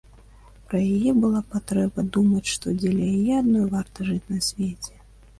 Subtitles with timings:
[0.69, 4.95] Пра яе была патрэба думаць, што дзеля яе адной варта жыць на свеце.